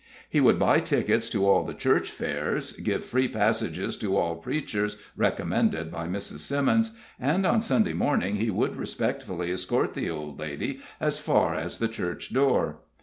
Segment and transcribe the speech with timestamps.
[0.27, 4.97] He would buy tickets to all the church fairs, give free passages to all preachers
[5.15, 6.39] recommended by Mrs.
[6.39, 11.77] Simmons, and on Sunday morning he would respectfully escort the old lady as far as
[11.77, 12.77] the church door.